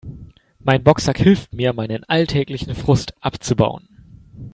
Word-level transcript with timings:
Mein 0.57 0.83
Boxsack 0.83 1.19
hilft 1.19 1.53
mir, 1.53 1.73
meinen 1.73 2.03
alltäglichen 2.05 2.73
Frust 2.73 3.13
abzubauen. 3.23 3.87